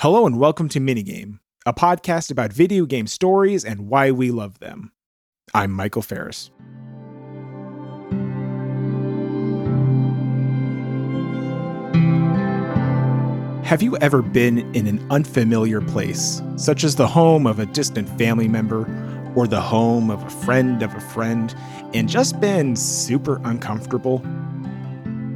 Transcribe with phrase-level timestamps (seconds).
[0.00, 4.58] Hello and welcome to Minigame, a podcast about video game stories and why we love
[4.58, 4.92] them.
[5.52, 6.50] I'm Michael Ferris.
[13.62, 18.08] Have you ever been in an unfamiliar place, such as the home of a distant
[18.16, 18.86] family member
[19.36, 21.54] or the home of a friend of a friend,
[21.92, 24.20] and just been super uncomfortable?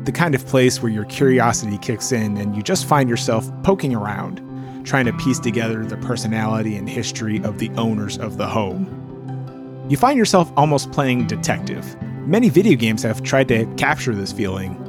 [0.05, 3.95] The kind of place where your curiosity kicks in and you just find yourself poking
[3.95, 4.41] around
[4.85, 8.87] trying to piece together the personality and history of the owners of the home.
[9.89, 12.01] You find yourself almost playing detective.
[12.27, 14.81] Many video games have tried to capture this feeling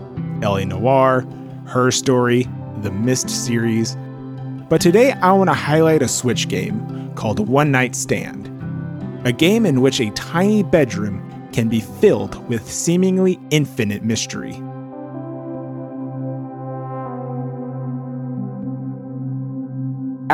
[0.41, 1.25] LA Noire,
[1.65, 2.47] Her Story,
[2.81, 3.95] the Myst series.
[4.69, 8.47] But today I want to highlight a Switch game called One Night Stand,
[9.25, 14.61] a game in which a tiny bedroom can be filled with seemingly infinite mystery.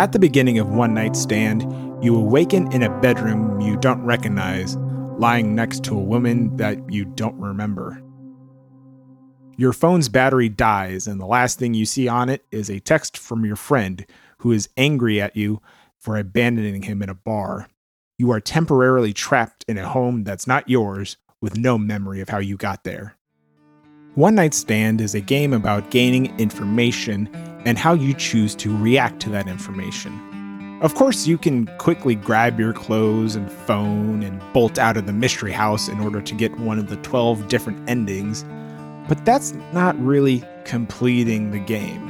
[0.02, 1.62] At the beginning of One Night Stand,
[2.04, 7.06] you awaken in a bedroom you don't recognize, lying next to a woman that you
[7.06, 8.02] don't remember.
[9.58, 13.16] Your phone's battery dies, and the last thing you see on it is a text
[13.16, 14.04] from your friend
[14.40, 15.62] who is angry at you
[16.00, 17.68] for abandoning him in a bar.
[18.18, 22.40] You are temporarily trapped in a home that's not yours with no memory of how
[22.40, 23.18] you got there.
[24.16, 27.30] One Night Stand is a game about gaining information
[27.66, 30.80] and how you choose to react to that information.
[30.82, 35.14] Of course, you can quickly grab your clothes and phone and bolt out of the
[35.14, 38.44] mystery house in order to get one of the 12 different endings,
[39.08, 42.08] but that's not really completing the game.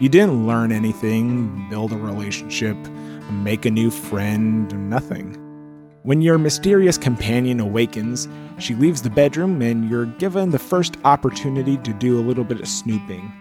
[0.00, 2.76] You didn't learn anything, build a relationship,
[3.30, 5.34] make a new friend, nothing.
[6.02, 8.28] When your mysterious companion awakens,
[8.58, 12.60] she leaves the bedroom and you're given the first opportunity to do a little bit
[12.60, 13.32] of snooping.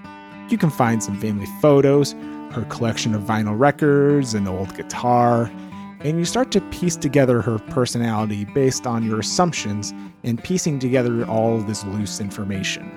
[0.49, 2.13] You can find some family photos,
[2.51, 5.51] her collection of vinyl records, an old guitar,
[5.99, 9.93] and you start to piece together her personality based on your assumptions
[10.23, 12.89] and piecing together all this loose information.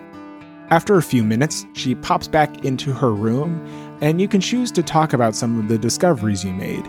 [0.70, 3.60] After a few minutes, she pops back into her room,
[4.00, 6.84] and you can choose to talk about some of the discoveries you made.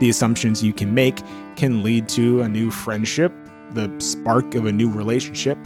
[0.00, 1.22] The assumptions you can make
[1.56, 3.32] can lead to a new friendship,
[3.72, 5.58] the spark of a new relationship,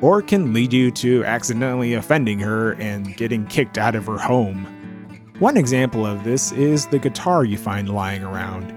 [0.00, 4.64] or can lead you to accidentally offending her and getting kicked out of her home.
[5.38, 8.76] One example of this is the guitar you find lying around.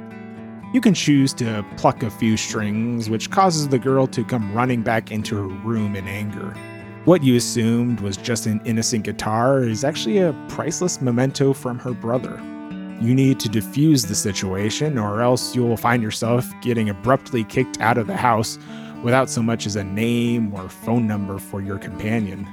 [0.73, 4.81] You can choose to pluck a few strings, which causes the girl to come running
[4.81, 6.55] back into her room in anger.
[7.05, 11.93] What you assumed was just an innocent guitar is actually a priceless memento from her
[11.93, 12.41] brother.
[13.01, 17.97] You need to defuse the situation, or else you'll find yourself getting abruptly kicked out
[17.97, 18.57] of the house
[19.03, 22.47] without so much as a name or phone number for your companion.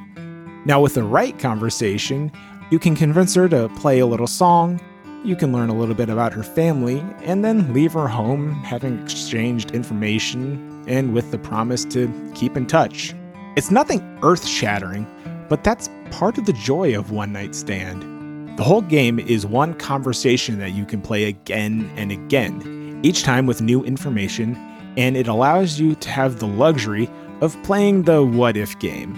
[0.67, 2.31] Now, with the right conversation,
[2.71, 4.81] you can convince her to play a little song,
[5.25, 9.03] you can learn a little bit about her family, and then leave her home having
[9.03, 13.15] exchanged information and with the promise to keep in touch.
[13.57, 15.07] It's nothing earth shattering,
[15.49, 18.59] but that's part of the joy of One Night Stand.
[18.59, 23.47] The whole game is one conversation that you can play again and again, each time
[23.47, 24.55] with new information
[24.97, 27.09] and it allows you to have the luxury
[27.41, 29.15] of playing the what if game.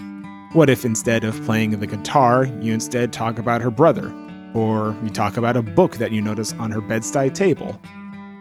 [0.52, 4.12] What if instead of playing the guitar, you instead talk about her brother,
[4.54, 7.80] or you talk about a book that you notice on her bedside table?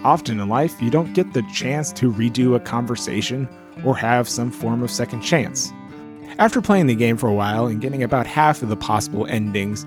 [0.04, 3.48] Often in life, you don't get the chance to redo a conversation
[3.86, 5.72] or have some form of second chance.
[6.38, 9.86] After playing the game for a while and getting about half of the possible endings,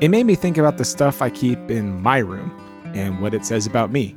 [0.00, 2.50] it made me think about the stuff I keep in my room
[2.94, 4.16] and what it says about me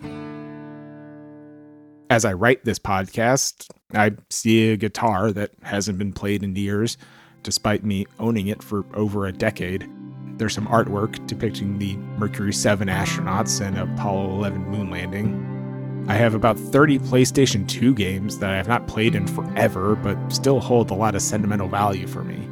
[2.14, 6.96] as I write this podcast, I see a guitar that hasn't been played in years,
[7.42, 9.90] despite me owning it for over a decade.
[10.38, 16.06] There's some artwork depicting the Mercury 7 astronauts and Apollo 11 moon landing.
[16.08, 20.16] I have about 30 PlayStation 2 games that I have not played in forever, but
[20.30, 22.48] still hold a lot of sentimental value for me.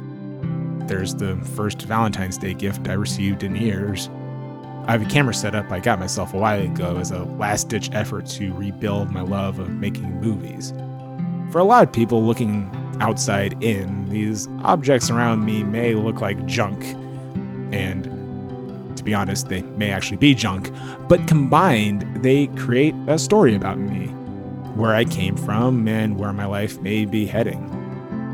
[0.88, 4.10] There's the first Valentine's Day gift I received in years.
[4.86, 7.68] I have a camera set up I got myself a while ago as a last
[7.68, 10.72] ditch effort to rebuild my love of making movies.
[11.52, 12.68] For a lot of people looking
[13.00, 16.82] outside in, these objects around me may look like junk.
[17.72, 18.04] And
[18.96, 20.70] to be honest, they may actually be junk,
[21.08, 24.06] but combined, they create a story about me,
[24.74, 27.68] where I came from, and where my life may be heading.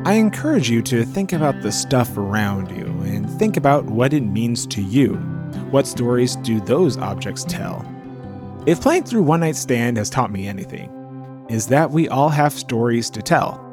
[0.07, 4.23] I encourage you to think about the stuff around you and think about what it
[4.23, 5.38] means to you.
[5.71, 7.85] What stories do those objects tell?
[8.67, 12.53] If playing through One Night Stand has taught me anything, is that we all have
[12.53, 13.65] stories to tell,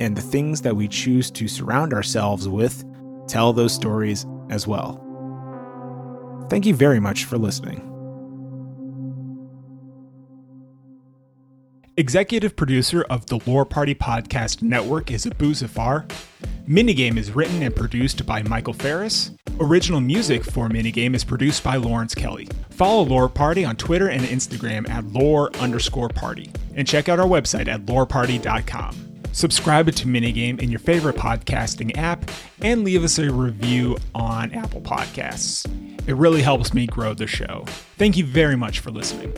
[0.00, 2.84] and the things that we choose to surround ourselves with
[3.28, 5.02] tell those stories as well.
[6.48, 7.82] Thank you very much for listening.
[11.96, 16.06] Executive producer of the Lore Party Podcast Network is Abu Zafar.
[16.68, 19.30] Minigame is written and produced by Michael Ferris.
[19.58, 22.46] Original music for Minigame is produced by Lawrence Kelly.
[22.70, 26.50] Follow Lore Party on Twitter and Instagram at lore underscore party.
[26.74, 29.22] And check out our website at loreparty.com.
[29.32, 32.30] Subscribe to Minigame in your favorite podcasting app
[32.60, 35.66] and leave us a review on Apple Podcasts.
[36.06, 37.64] It really helps me grow the show.
[37.96, 39.32] Thank you very much for listening.